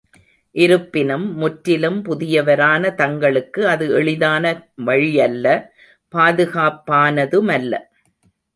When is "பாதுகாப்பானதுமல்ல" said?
6.13-7.73